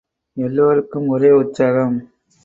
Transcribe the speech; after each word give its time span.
எல்லோருக்கும் 0.37 1.07
ஒரே 1.07 1.31
உற்சாகம். 1.31 1.97